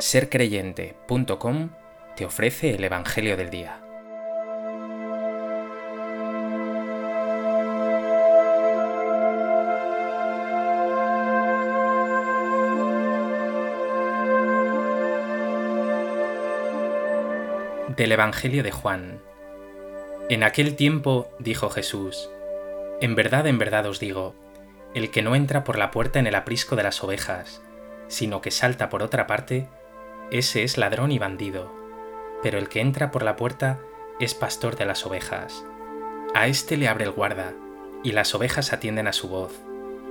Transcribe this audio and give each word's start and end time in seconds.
sercreyente.com 0.00 1.70
te 2.16 2.24
ofrece 2.24 2.74
el 2.74 2.84
Evangelio 2.84 3.36
del 3.36 3.50
Día. 3.50 3.80
Del 17.96 18.12
Evangelio 18.12 18.62
de 18.62 18.70
Juan. 18.70 19.20
En 20.28 20.44
aquel 20.44 20.76
tiempo 20.76 21.28
dijo 21.40 21.70
Jesús, 21.70 22.30
En 23.00 23.16
verdad, 23.16 23.48
en 23.48 23.58
verdad 23.58 23.86
os 23.86 23.98
digo, 23.98 24.36
el 24.94 25.10
que 25.10 25.22
no 25.22 25.34
entra 25.34 25.64
por 25.64 25.76
la 25.76 25.90
puerta 25.90 26.20
en 26.20 26.28
el 26.28 26.36
aprisco 26.36 26.76
de 26.76 26.84
las 26.84 27.02
ovejas, 27.02 27.62
sino 28.06 28.40
que 28.40 28.52
salta 28.52 28.88
por 28.88 29.02
otra 29.02 29.26
parte, 29.26 29.68
ese 30.30 30.62
es 30.62 30.76
ladrón 30.76 31.10
y 31.10 31.18
bandido, 31.18 31.72
pero 32.42 32.58
el 32.58 32.68
que 32.68 32.80
entra 32.80 33.10
por 33.10 33.22
la 33.22 33.36
puerta 33.36 33.80
es 34.20 34.34
pastor 34.34 34.76
de 34.76 34.84
las 34.84 35.06
ovejas. 35.06 35.64
A 36.34 36.48
éste 36.48 36.76
le 36.76 36.88
abre 36.88 37.04
el 37.04 37.12
guarda, 37.12 37.54
y 38.02 38.12
las 38.12 38.34
ovejas 38.34 38.72
atienden 38.72 39.06
a 39.06 39.12
su 39.12 39.28
voz, 39.28 39.52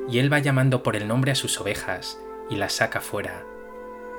y 0.09 0.20
él 0.20 0.31
va 0.31 0.40
llamando 0.40 0.81
por 0.81 0.95
el 0.95 1.07
nombre 1.07 1.31
a 1.31 1.35
sus 1.35 1.59
ovejas, 1.62 2.20
y 2.49 2.55
las 2.55 2.73
saca 2.73 3.02
fuera. 3.02 3.43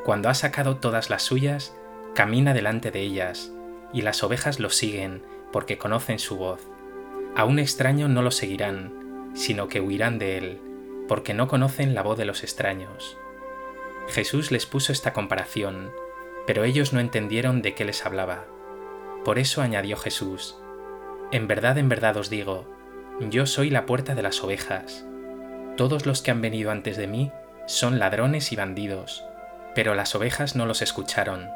Cuando 0.05 0.29
ha 0.29 0.35
sacado 0.35 0.77
todas 0.77 1.11
las 1.11 1.23
suyas, 1.23 1.75
camina 2.15 2.55
delante 2.55 2.91
de 2.91 3.01
ellas, 3.01 3.53
y 3.93 4.03
las 4.03 4.23
ovejas 4.23 4.61
lo 4.61 4.71
siguen, 4.71 5.23
porque 5.53 5.79
conocen 5.79 6.19
su 6.19 6.37
voz. 6.37 6.61
A 7.35 7.45
un 7.45 7.59
extraño 7.59 8.09
no 8.09 8.23
lo 8.23 8.31
seguirán, 8.31 9.33
sino 9.35 9.69
que 9.69 9.81
huirán 9.81 10.19
de 10.19 10.39
él, 10.39 10.61
porque 11.09 11.35
no 11.35 11.49
conocen 11.49 11.95
la 11.95 12.03
voz 12.03 12.17
de 12.19 12.25
los 12.25 12.43
extraños. 12.43 13.17
Jesús 14.09 14.51
les 14.51 14.67
puso 14.67 14.93
esta 14.93 15.13
comparación, 15.13 15.93
pero 16.47 16.65
ellos 16.65 16.93
no 16.93 17.01
entendieron 17.01 17.61
de 17.61 17.75
qué 17.75 17.85
les 17.85 18.07
hablaba. 18.07 18.47
Por 19.25 19.39
eso 19.39 19.61
añadió 19.61 19.97
Jesús, 19.97 20.57
En 21.31 21.47
verdad, 21.47 21.77
en 21.77 21.91
verdad 21.91 22.17
os 22.17 22.31
digo, 22.31 22.67
yo 23.21 23.47
soy 23.47 23.69
la 23.69 23.85
puerta 23.85 24.15
de 24.15 24.23
las 24.23 24.43
ovejas. 24.43 25.05
Todos 25.77 26.07
los 26.07 26.23
que 26.23 26.31
han 26.31 26.41
venido 26.41 26.71
antes 26.71 26.97
de 26.97 27.07
mí 27.07 27.33
son 27.67 27.99
ladrones 27.99 28.53
y 28.53 28.57
bandidos, 28.57 29.25
pero 29.75 29.95
las 29.95 30.15
ovejas 30.15 30.57
no 30.57 30.65
los 30.65 30.81
escucharon. 30.81 31.49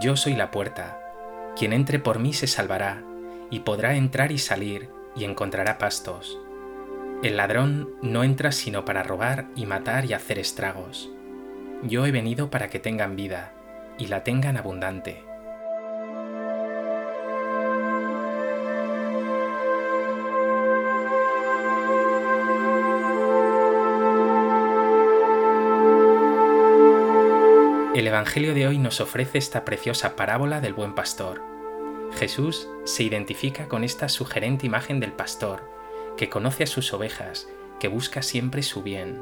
Yo 0.00 0.16
soy 0.16 0.34
la 0.34 0.50
puerta. 0.50 1.00
Quien 1.56 1.72
entre 1.72 1.98
por 1.98 2.18
mí 2.18 2.32
se 2.32 2.46
salvará, 2.46 3.02
y 3.50 3.60
podrá 3.60 3.96
entrar 3.96 4.30
y 4.30 4.38
salir, 4.38 4.90
y 5.16 5.24
encontrará 5.24 5.78
pastos. 5.78 6.38
El 7.22 7.36
ladrón 7.36 7.94
no 8.02 8.22
entra 8.22 8.52
sino 8.52 8.84
para 8.84 9.02
robar 9.02 9.46
y 9.56 9.66
matar 9.66 10.04
y 10.04 10.12
hacer 10.12 10.38
estragos. 10.38 11.13
Yo 11.86 12.06
he 12.06 12.12
venido 12.12 12.48
para 12.48 12.70
que 12.70 12.78
tengan 12.78 13.14
vida, 13.14 13.52
y 13.98 14.06
la 14.06 14.24
tengan 14.24 14.56
abundante. 14.56 15.22
El 27.94 28.06
Evangelio 28.06 28.54
de 28.54 28.66
hoy 28.66 28.78
nos 28.78 29.02
ofrece 29.02 29.36
esta 29.36 29.66
preciosa 29.66 30.16
parábola 30.16 30.62
del 30.62 30.72
buen 30.72 30.94
pastor. 30.94 31.42
Jesús 32.14 32.66
se 32.84 33.02
identifica 33.02 33.68
con 33.68 33.84
esta 33.84 34.08
sugerente 34.08 34.64
imagen 34.64 35.00
del 35.00 35.12
pastor, 35.12 35.60
que 36.16 36.30
conoce 36.30 36.62
a 36.62 36.66
sus 36.66 36.94
ovejas, 36.94 37.46
que 37.78 37.88
busca 37.88 38.22
siempre 38.22 38.62
su 38.62 38.82
bien. 38.82 39.20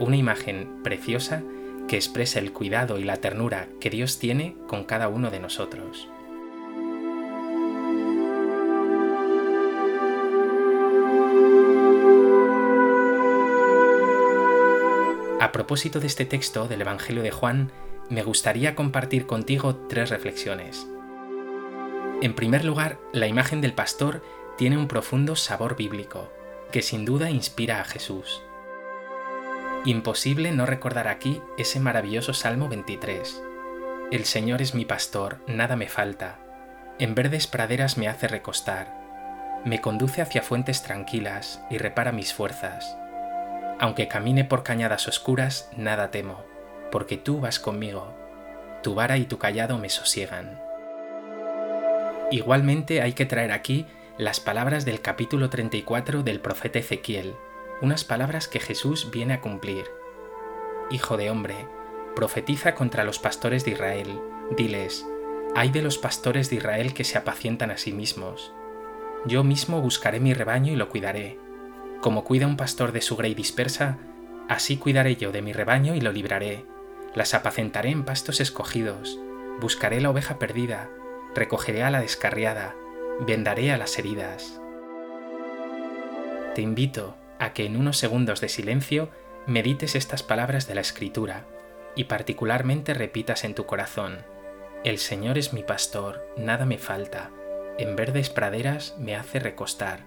Una 0.00 0.16
imagen 0.16 0.82
preciosa 0.82 1.44
que 1.88 1.96
expresa 1.96 2.38
el 2.38 2.52
cuidado 2.52 2.98
y 2.98 3.04
la 3.04 3.16
ternura 3.18 3.68
que 3.80 3.90
Dios 3.90 4.18
tiene 4.18 4.56
con 4.66 4.84
cada 4.84 5.08
uno 5.08 5.30
de 5.30 5.40
nosotros. 5.40 6.08
A 15.40 15.52
propósito 15.52 16.00
de 16.00 16.06
este 16.06 16.24
texto 16.24 16.66
del 16.66 16.80
Evangelio 16.80 17.22
de 17.22 17.30
Juan, 17.30 17.70
me 18.08 18.22
gustaría 18.22 18.74
compartir 18.74 19.26
contigo 19.26 19.76
tres 19.88 20.10
reflexiones. 20.10 20.86
En 22.22 22.34
primer 22.34 22.64
lugar, 22.64 22.98
la 23.12 23.26
imagen 23.26 23.60
del 23.60 23.74
pastor 23.74 24.22
tiene 24.56 24.78
un 24.78 24.88
profundo 24.88 25.36
sabor 25.36 25.76
bíblico, 25.76 26.32
que 26.72 26.82
sin 26.82 27.04
duda 27.04 27.30
inspira 27.30 27.80
a 27.80 27.84
Jesús. 27.84 28.42
Imposible 29.86 30.50
no 30.50 30.66
recordar 30.66 31.06
aquí 31.06 31.40
ese 31.58 31.78
maravilloso 31.78 32.34
Salmo 32.34 32.68
23. 32.68 33.40
El 34.10 34.24
Señor 34.24 34.60
es 34.60 34.74
mi 34.74 34.84
pastor, 34.84 35.38
nada 35.46 35.76
me 35.76 35.86
falta. 35.86 36.40
En 36.98 37.14
verdes 37.14 37.46
praderas 37.46 37.96
me 37.96 38.08
hace 38.08 38.26
recostar. 38.26 38.92
Me 39.64 39.80
conduce 39.80 40.22
hacia 40.22 40.42
fuentes 40.42 40.82
tranquilas 40.82 41.62
y 41.70 41.78
repara 41.78 42.10
mis 42.10 42.34
fuerzas. 42.34 42.98
Aunque 43.78 44.08
camine 44.08 44.42
por 44.44 44.64
cañadas 44.64 45.06
oscuras, 45.06 45.70
nada 45.76 46.10
temo, 46.10 46.44
porque 46.90 47.16
tú 47.16 47.38
vas 47.38 47.60
conmigo. 47.60 48.12
Tu 48.82 48.92
vara 48.92 49.18
y 49.18 49.26
tu 49.26 49.38
callado 49.38 49.78
me 49.78 49.88
sosiegan. 49.88 50.60
Igualmente 52.32 53.02
hay 53.02 53.12
que 53.12 53.24
traer 53.24 53.52
aquí 53.52 53.86
las 54.18 54.40
palabras 54.40 54.84
del 54.84 55.00
capítulo 55.00 55.48
34 55.48 56.24
del 56.24 56.40
profeta 56.40 56.80
Ezequiel, 56.80 57.36
unas 57.82 58.04
palabras 58.04 58.48
que 58.48 58.60
Jesús 58.60 59.10
viene 59.10 59.34
a 59.34 59.40
cumplir. 59.40 59.86
Hijo 60.90 61.16
de 61.16 61.30
hombre, 61.30 61.66
profetiza 62.14 62.74
contra 62.74 63.04
los 63.04 63.18
pastores 63.18 63.64
de 63.64 63.72
Israel, 63.72 64.20
diles, 64.56 65.06
hay 65.54 65.70
de 65.70 65.82
los 65.82 65.98
pastores 65.98 66.50
de 66.50 66.56
Israel 66.56 66.94
que 66.94 67.04
se 67.04 67.18
apacientan 67.18 67.70
a 67.70 67.76
sí 67.76 67.92
mismos. 67.92 68.52
Yo 69.26 69.44
mismo 69.44 69.80
buscaré 69.80 70.20
mi 70.20 70.32
rebaño 70.32 70.72
y 70.72 70.76
lo 70.76 70.88
cuidaré. 70.88 71.38
Como 72.00 72.24
cuida 72.24 72.46
un 72.46 72.56
pastor 72.56 72.92
de 72.92 73.00
su 73.00 73.16
grey 73.16 73.34
dispersa, 73.34 73.98
así 74.48 74.76
cuidaré 74.76 75.16
yo 75.16 75.32
de 75.32 75.42
mi 75.42 75.52
rebaño 75.52 75.94
y 75.94 76.00
lo 76.00 76.12
libraré. 76.12 76.64
Las 77.14 77.34
apacentaré 77.34 77.90
en 77.90 78.04
pastos 78.04 78.40
escogidos, 78.40 79.18
buscaré 79.60 80.00
la 80.00 80.10
oveja 80.10 80.38
perdida, 80.38 80.90
recogeré 81.34 81.82
a 81.82 81.90
la 81.90 82.00
descarriada, 82.00 82.74
vendaré 83.26 83.72
a 83.72 83.78
las 83.78 83.98
heridas. 83.98 84.60
Te 86.54 86.62
invito 86.62 87.16
a 87.38 87.52
que 87.52 87.64
en 87.64 87.76
unos 87.76 87.98
segundos 87.98 88.40
de 88.40 88.48
silencio 88.48 89.10
medites 89.46 89.94
estas 89.94 90.22
palabras 90.22 90.66
de 90.66 90.74
la 90.74 90.80
Escritura 90.80 91.46
y 91.94 92.04
particularmente 92.04 92.94
repitas 92.94 93.44
en 93.44 93.54
tu 93.54 93.66
corazón, 93.66 94.18
El 94.84 94.98
Señor 94.98 95.38
es 95.38 95.52
mi 95.52 95.62
pastor, 95.62 96.26
nada 96.36 96.66
me 96.66 96.78
falta, 96.78 97.30
en 97.78 97.96
verdes 97.96 98.30
praderas 98.30 98.96
me 98.98 99.16
hace 99.16 99.38
recostar. 99.38 100.04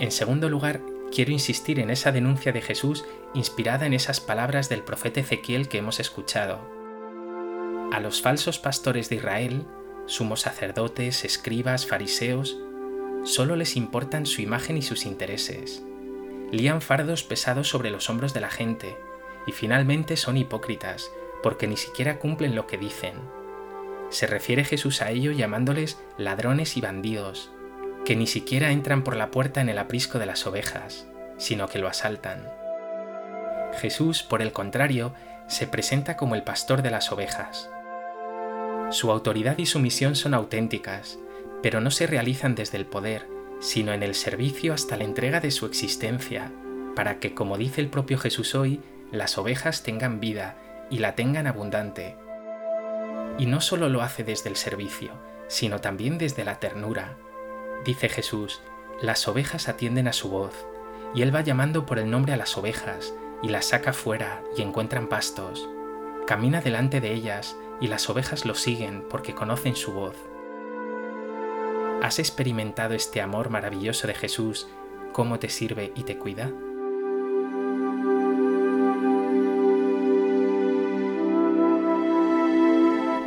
En 0.00 0.12
segundo 0.12 0.48
lugar, 0.48 0.80
quiero 1.12 1.32
insistir 1.32 1.80
en 1.80 1.90
esa 1.90 2.12
denuncia 2.12 2.52
de 2.52 2.62
Jesús 2.62 3.04
inspirada 3.34 3.86
en 3.86 3.94
esas 3.94 4.20
palabras 4.20 4.68
del 4.68 4.82
profeta 4.82 5.20
Ezequiel 5.20 5.68
que 5.68 5.78
hemos 5.78 6.00
escuchado. 6.00 6.60
A 7.92 8.00
los 8.00 8.20
falsos 8.22 8.58
pastores 8.58 9.08
de 9.08 9.16
Israel, 9.16 9.64
sumos 10.06 10.42
sacerdotes, 10.42 11.24
escribas, 11.24 11.86
fariseos, 11.86 12.58
solo 13.24 13.56
les 13.56 13.76
importan 13.76 14.26
su 14.26 14.42
imagen 14.42 14.76
y 14.76 14.82
sus 14.82 15.06
intereses. 15.06 15.82
Lían 16.50 16.80
fardos 16.80 17.24
pesados 17.24 17.68
sobre 17.68 17.90
los 17.90 18.08
hombros 18.08 18.34
de 18.34 18.40
la 18.40 18.50
gente 18.50 18.96
y 19.46 19.52
finalmente 19.52 20.16
son 20.16 20.36
hipócritas 20.36 21.10
porque 21.42 21.66
ni 21.66 21.76
siquiera 21.76 22.18
cumplen 22.18 22.54
lo 22.54 22.66
que 22.66 22.78
dicen. 22.78 23.14
Se 24.10 24.26
refiere 24.26 24.64
Jesús 24.64 25.02
a 25.02 25.10
ello 25.10 25.32
llamándoles 25.32 25.98
ladrones 26.16 26.76
y 26.76 26.80
bandidos, 26.80 27.50
que 28.04 28.16
ni 28.16 28.26
siquiera 28.26 28.70
entran 28.70 29.04
por 29.04 29.16
la 29.16 29.30
puerta 29.30 29.60
en 29.60 29.68
el 29.68 29.78
aprisco 29.78 30.18
de 30.18 30.26
las 30.26 30.46
ovejas, 30.46 31.07
sino 31.38 31.68
que 31.68 31.78
lo 31.78 31.88
asaltan. 31.88 32.46
Jesús, 33.80 34.22
por 34.22 34.42
el 34.42 34.52
contrario, 34.52 35.14
se 35.46 35.66
presenta 35.66 36.16
como 36.16 36.34
el 36.34 36.42
pastor 36.42 36.82
de 36.82 36.90
las 36.90 37.10
ovejas. 37.10 37.70
Su 38.90 39.10
autoridad 39.10 39.58
y 39.58 39.66
su 39.66 39.78
misión 39.78 40.16
son 40.16 40.34
auténticas, 40.34 41.18
pero 41.62 41.80
no 41.80 41.90
se 41.90 42.06
realizan 42.06 42.54
desde 42.54 42.76
el 42.76 42.86
poder, 42.86 43.26
sino 43.60 43.92
en 43.92 44.02
el 44.02 44.14
servicio 44.14 44.74
hasta 44.74 44.96
la 44.96 45.04
entrega 45.04 45.40
de 45.40 45.50
su 45.50 45.66
existencia, 45.66 46.52
para 46.94 47.18
que, 47.18 47.34
como 47.34 47.56
dice 47.56 47.80
el 47.80 47.88
propio 47.88 48.18
Jesús 48.18 48.54
hoy, 48.54 48.80
las 49.12 49.38
ovejas 49.38 49.82
tengan 49.82 50.20
vida 50.20 50.56
y 50.90 50.98
la 50.98 51.14
tengan 51.14 51.46
abundante. 51.46 52.16
Y 53.38 53.46
no 53.46 53.60
solo 53.60 53.88
lo 53.88 54.02
hace 54.02 54.24
desde 54.24 54.50
el 54.50 54.56
servicio, 54.56 55.12
sino 55.48 55.80
también 55.80 56.18
desde 56.18 56.44
la 56.44 56.58
ternura, 56.58 57.16
Dice 57.84 58.08
Jesús, 58.08 58.60
las 59.00 59.28
ovejas 59.28 59.68
atienden 59.68 60.08
a 60.08 60.12
su 60.12 60.28
voz, 60.28 60.66
y 61.14 61.22
él 61.22 61.34
va 61.34 61.40
llamando 61.40 61.86
por 61.86 61.98
el 61.98 62.10
nombre 62.10 62.32
a 62.32 62.36
las 62.36 62.56
ovejas, 62.56 63.14
y 63.42 63.48
las 63.48 63.66
saca 63.66 63.92
fuera 63.92 64.42
y 64.56 64.62
encuentran 64.62 65.08
pastos. 65.08 65.68
Camina 66.26 66.60
delante 66.60 67.00
de 67.00 67.12
ellas 67.12 67.56
y 67.80 67.86
las 67.86 68.08
ovejas 68.10 68.44
lo 68.44 68.54
siguen 68.54 69.04
porque 69.08 69.34
conocen 69.34 69.76
su 69.76 69.92
voz. 69.92 70.16
¿Has 72.02 72.18
experimentado 72.18 72.94
este 72.94 73.20
amor 73.20 73.50
maravilloso 73.50 74.06
de 74.06 74.14
Jesús, 74.14 74.68
cómo 75.12 75.38
te 75.38 75.48
sirve 75.48 75.92
y 75.96 76.04
te 76.04 76.18
cuida? 76.18 76.52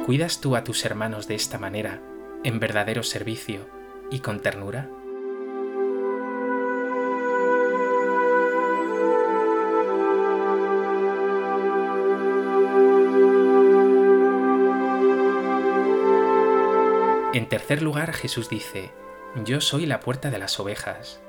¿Cuidas 0.05 0.41
tú 0.41 0.55
a 0.55 0.63
tus 0.63 0.83
hermanos 0.83 1.27
de 1.27 1.35
esta 1.35 1.57
manera, 1.57 2.01
en 2.43 2.59
verdadero 2.59 3.03
servicio 3.03 3.67
y 4.09 4.19
con 4.19 4.41
ternura? 4.41 4.89
En 17.33 17.47
tercer 17.47 17.81
lugar, 17.81 18.11
Jesús 18.11 18.49
dice, 18.49 18.91
Yo 19.45 19.61
soy 19.61 19.85
la 19.85 20.01
puerta 20.01 20.29
de 20.31 20.37
las 20.37 20.59
ovejas. 20.59 21.21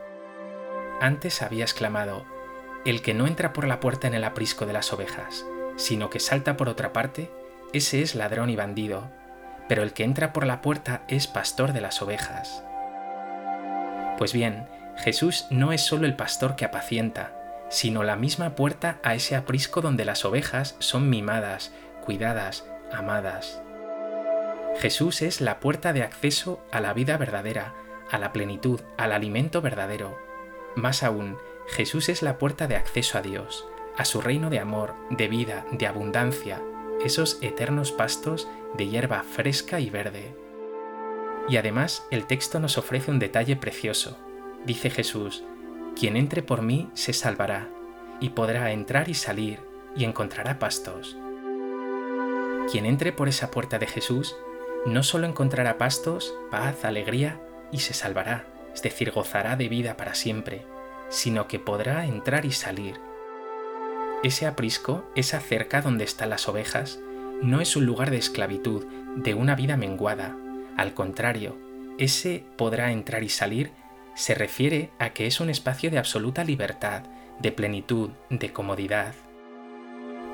Antes 1.00 1.42
había 1.42 1.62
exclamado, 1.62 2.24
El 2.84 3.02
que 3.02 3.14
no 3.14 3.28
entra 3.28 3.52
por 3.52 3.68
la 3.68 3.78
puerta 3.78 4.08
en 4.08 4.14
el 4.14 4.24
aprisco 4.24 4.66
de 4.66 4.72
las 4.72 4.92
ovejas, 4.92 5.46
sino 5.76 6.10
que 6.10 6.18
salta 6.18 6.56
por 6.56 6.68
otra 6.68 6.92
parte, 6.92 7.30
ese 7.72 8.02
es 8.02 8.16
ladrón 8.16 8.50
y 8.50 8.56
bandido, 8.56 9.12
pero 9.68 9.84
el 9.84 9.92
que 9.92 10.02
entra 10.02 10.32
por 10.32 10.44
la 10.44 10.60
puerta 10.60 11.04
es 11.06 11.28
pastor 11.28 11.72
de 11.72 11.80
las 11.80 12.02
ovejas. 12.02 12.64
Pues 14.18 14.32
bien, 14.32 14.66
Jesús 14.96 15.46
no 15.50 15.72
es 15.72 15.82
solo 15.82 16.06
el 16.06 16.16
pastor 16.16 16.56
que 16.56 16.64
apacienta, 16.64 17.32
sino 17.70 18.02
la 18.02 18.16
misma 18.16 18.56
puerta 18.56 18.98
a 19.04 19.14
ese 19.14 19.36
aprisco 19.36 19.80
donde 19.80 20.04
las 20.04 20.24
ovejas 20.24 20.74
son 20.80 21.08
mimadas, 21.08 21.72
cuidadas, 22.04 22.66
amadas. 22.92 23.62
Jesús 24.78 25.22
es 25.22 25.40
la 25.40 25.60
puerta 25.60 25.92
de 25.92 26.02
acceso 26.02 26.60
a 26.72 26.80
la 26.80 26.92
vida 26.92 27.16
verdadera, 27.16 27.74
a 28.10 28.18
la 28.18 28.32
plenitud, 28.32 28.80
al 28.96 29.12
alimento 29.12 29.60
verdadero. 29.60 30.18
Más 30.74 31.02
aún, 31.02 31.38
Jesús 31.68 32.08
es 32.08 32.22
la 32.22 32.38
puerta 32.38 32.66
de 32.66 32.76
acceso 32.76 33.18
a 33.18 33.22
Dios, 33.22 33.68
a 33.96 34.04
su 34.04 34.20
reino 34.20 34.50
de 34.50 34.58
amor, 34.58 34.94
de 35.10 35.28
vida, 35.28 35.66
de 35.70 35.86
abundancia, 35.86 36.60
esos 37.04 37.38
eternos 37.42 37.92
pastos 37.92 38.48
de 38.74 38.88
hierba 38.88 39.22
fresca 39.22 39.78
y 39.80 39.90
verde. 39.90 40.34
Y 41.48 41.56
además 41.56 42.06
el 42.10 42.26
texto 42.26 42.58
nos 42.58 42.78
ofrece 42.78 43.10
un 43.10 43.18
detalle 43.18 43.56
precioso. 43.56 44.18
Dice 44.64 44.90
Jesús, 44.90 45.44
quien 45.98 46.16
entre 46.16 46.42
por 46.42 46.62
mí 46.62 46.88
se 46.94 47.12
salvará, 47.12 47.68
y 48.20 48.30
podrá 48.30 48.72
entrar 48.72 49.08
y 49.08 49.14
salir, 49.14 49.60
y 49.94 50.04
encontrará 50.04 50.58
pastos. 50.58 51.16
Quien 52.70 52.86
entre 52.86 53.12
por 53.12 53.28
esa 53.28 53.50
puerta 53.50 53.78
de 53.78 53.86
Jesús 53.86 54.36
no 54.86 55.02
solo 55.02 55.26
encontrará 55.26 55.78
pastos, 55.78 56.34
paz, 56.50 56.84
alegría 56.84 57.40
y 57.70 57.78
se 57.80 57.94
salvará, 57.94 58.46
es 58.74 58.82
decir, 58.82 59.12
gozará 59.12 59.56
de 59.56 59.68
vida 59.68 59.96
para 59.96 60.14
siempre, 60.14 60.66
sino 61.08 61.46
que 61.46 61.58
podrá 61.58 62.06
entrar 62.06 62.44
y 62.44 62.52
salir. 62.52 62.96
Ese 64.22 64.46
aprisco, 64.46 65.04
esa 65.14 65.40
cerca 65.40 65.82
donde 65.82 66.04
están 66.04 66.30
las 66.30 66.48
ovejas, 66.48 67.00
no 67.42 67.60
es 67.60 67.76
un 67.76 67.86
lugar 67.86 68.10
de 68.10 68.18
esclavitud, 68.18 68.86
de 69.16 69.34
una 69.34 69.54
vida 69.54 69.76
menguada. 69.76 70.36
Al 70.76 70.94
contrario, 70.94 71.58
ese 71.98 72.44
podrá 72.56 72.92
entrar 72.92 73.22
y 73.22 73.28
salir 73.28 73.72
se 74.14 74.34
refiere 74.34 74.90
a 74.98 75.10
que 75.10 75.26
es 75.26 75.40
un 75.40 75.50
espacio 75.50 75.90
de 75.90 75.98
absoluta 75.98 76.44
libertad, 76.44 77.04
de 77.40 77.52
plenitud, 77.52 78.10
de 78.30 78.52
comodidad. 78.52 79.14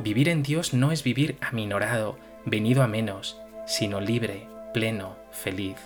Vivir 0.02 0.28
en 0.28 0.42
Dios 0.42 0.74
no 0.74 0.92
es 0.92 1.02
vivir 1.02 1.36
aminorado, 1.40 2.18
venido 2.44 2.82
a 2.82 2.88
menos, 2.88 3.40
sino 3.68 4.00
libre, 4.00 4.48
pleno, 4.72 5.16
feliz. 5.30 5.76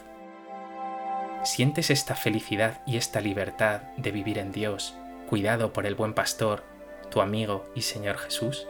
¿Sientes 1.42 1.90
esta 1.90 2.14
felicidad 2.14 2.80
y 2.86 2.96
esta 2.96 3.20
libertad 3.20 3.82
de 3.96 4.12
vivir 4.12 4.38
en 4.38 4.52
Dios, 4.52 4.94
cuidado 5.28 5.72
por 5.72 5.84
el 5.84 5.96
buen 5.96 6.14
pastor, 6.14 6.62
tu 7.10 7.20
amigo 7.20 7.66
y 7.74 7.82
Señor 7.82 8.18
Jesús? 8.18 8.68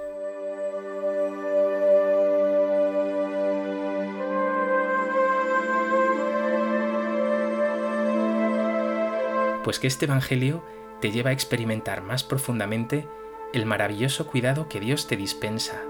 Pues 9.63 9.79
que 9.79 9.89
este 9.89 10.07
Evangelio 10.07 10.65
te 11.03 11.11
lleva 11.11 11.31
a 11.31 11.35
experimentar 11.35 12.01
más 12.01 12.25
profundamente 12.25 13.07
el 13.53 13.67
maravilloso 13.67 14.27
cuidado 14.27 14.71
que 14.71 14.81
Dios 14.81 15.07
te 15.07 15.19
dispensa. 15.19 15.83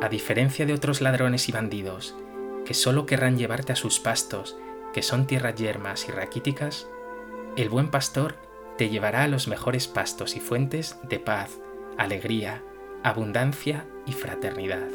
A 0.00 0.08
diferencia 0.08 0.64
de 0.64 0.72
otros 0.72 1.02
ladrones 1.02 1.46
y 1.50 1.52
bandidos 1.52 2.14
que 2.70 2.74
solo 2.74 3.04
querrán 3.04 3.36
llevarte 3.36 3.72
a 3.72 3.74
sus 3.74 3.98
pastos, 3.98 4.56
que 4.92 5.02
son 5.02 5.26
tierras 5.26 5.56
yermas 5.56 6.08
y 6.08 6.12
raquíticas, 6.12 6.86
el 7.56 7.68
buen 7.68 7.90
pastor 7.90 8.36
te 8.78 8.88
llevará 8.88 9.24
a 9.24 9.26
los 9.26 9.48
mejores 9.48 9.88
pastos 9.88 10.36
y 10.36 10.38
fuentes 10.38 10.96
de 11.02 11.18
paz, 11.18 11.58
alegría, 11.98 12.62
abundancia 13.02 13.88
y 14.06 14.12
fraternidad. 14.12 14.86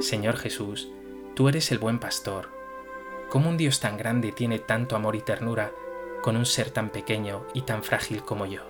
Señor 0.00 0.36
Jesús, 0.36 0.90
tú 1.36 1.48
eres 1.48 1.70
el 1.70 1.78
buen 1.78 2.00
pastor. 2.00 2.48
¿Cómo 3.28 3.50
un 3.50 3.58
Dios 3.58 3.78
tan 3.78 3.96
grande 3.96 4.32
tiene 4.32 4.58
tanto 4.58 4.96
amor 4.96 5.14
y 5.14 5.20
ternura 5.20 5.70
con 6.22 6.36
un 6.36 6.44
ser 6.44 6.70
tan 6.70 6.90
pequeño 6.90 7.46
y 7.54 7.60
tan 7.60 7.84
frágil 7.84 8.24
como 8.24 8.46
yo? 8.46 8.62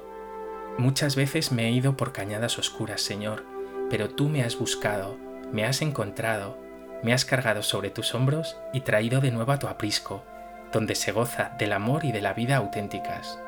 Muchas 0.76 1.16
veces 1.16 1.52
me 1.52 1.68
he 1.68 1.70
ido 1.70 1.96
por 1.96 2.12
cañadas 2.12 2.58
oscuras, 2.58 3.00
Señor, 3.00 3.46
pero 3.88 4.10
tú 4.10 4.28
me 4.28 4.42
has 4.42 4.58
buscado 4.58 5.31
me 5.52 5.64
has 5.64 5.82
encontrado, 5.82 6.58
me 7.02 7.12
has 7.12 7.24
cargado 7.24 7.62
sobre 7.62 7.90
tus 7.90 8.14
hombros 8.14 8.56
y 8.72 8.80
traído 8.80 9.20
de 9.20 9.30
nuevo 9.30 9.52
a 9.52 9.58
tu 9.58 9.68
aprisco, 9.68 10.24
donde 10.72 10.94
se 10.94 11.12
goza 11.12 11.52
del 11.58 11.72
amor 11.72 12.04
y 12.04 12.12
de 12.12 12.22
la 12.22 12.32
vida 12.32 12.56
auténticas. 12.56 13.38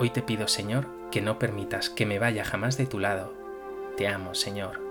Hoy 0.00 0.10
te 0.10 0.22
pido, 0.22 0.48
Señor, 0.48 0.88
que 1.10 1.20
no 1.20 1.38
permitas 1.38 1.90
que 1.90 2.06
me 2.06 2.18
vaya 2.18 2.44
jamás 2.44 2.78
de 2.78 2.86
tu 2.86 2.98
lado. 2.98 3.34
Te 3.96 4.08
amo, 4.08 4.34
Señor. 4.34 4.87